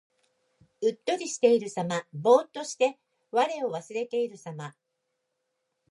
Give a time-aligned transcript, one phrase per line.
[0.81, 2.01] うっとりしているさま。
[2.11, 2.97] ぼうっとして
[3.31, 4.73] 我を忘れているさま。